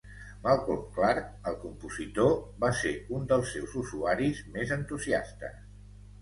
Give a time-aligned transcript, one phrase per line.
[0.45, 2.31] Malcolm Clarke, el compositor,
[2.63, 5.63] va ser un dels seus usuaris més entusiastes.